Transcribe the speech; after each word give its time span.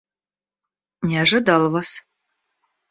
Не 1.03 1.17
ожидал 1.21 1.69
вас. 1.69 2.03